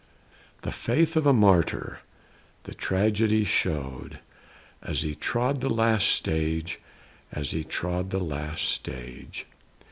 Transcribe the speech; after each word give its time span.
The 0.63 0.71
faith 0.71 1.15
of 1.15 1.27
a 1.27 1.31
martyr, 1.31 1.99
the 2.63 2.73
tragedy 2.73 3.43
show'd, 3.43 4.17
As 4.81 5.03
he 5.03 5.13
trod 5.13 5.61
the 5.61 5.69
last 5.69 6.07
stage; 6.07 6.79
as 7.31 7.51
he 7.51 7.63
trod 7.63 8.09
the 8.09 8.17
last 8.17 8.63
stage. 8.65 9.45